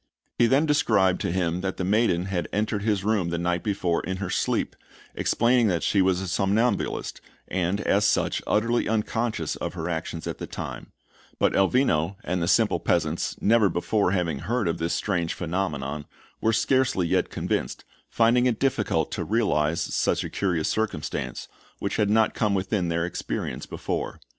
He 0.39 0.47
then 0.47 0.65
described 0.65 1.21
to 1.21 1.31
him 1.31 1.61
that 1.61 1.77
the 1.77 1.83
maiden 1.83 2.25
had 2.25 2.49
entered 2.51 2.81
his 2.81 3.03
room 3.03 3.29
the 3.29 3.37
night 3.37 3.61
before 3.61 4.01
in 4.01 4.17
her 4.17 4.31
sleep, 4.31 4.75
explaining 5.13 5.67
that 5.67 5.83
she 5.83 6.01
was 6.01 6.21
a 6.21 6.27
somnambulist, 6.27 7.21
and, 7.47 7.79
as 7.81 8.03
such, 8.03 8.41
utterly 8.47 8.89
unconscious 8.89 9.55
of 9.57 9.75
her 9.75 9.87
actions 9.87 10.25
at 10.25 10.39
the 10.39 10.47
time; 10.47 10.91
but 11.37 11.53
Elvino 11.53 12.15
and 12.23 12.41
the 12.41 12.47
simple 12.47 12.79
peasants, 12.79 13.37
never 13.41 13.69
before 13.69 14.09
having 14.09 14.39
heard 14.39 14.67
of 14.67 14.79
this 14.79 14.93
strange 14.93 15.35
phenomenon, 15.35 16.05
were 16.41 16.51
scarcely 16.51 17.05
yet 17.05 17.29
convinced, 17.29 17.85
finding 18.09 18.47
it 18.47 18.59
difficult 18.59 19.11
to 19.11 19.23
realize 19.23 19.81
such 19.81 20.23
a 20.23 20.31
curious 20.31 20.67
circumstance, 20.67 21.47
which 21.77 21.97
had 21.97 22.09
not 22.09 22.33
come 22.33 22.55
within 22.55 22.87
their 22.89 23.05
experience 23.05 23.67
before. 23.67 24.19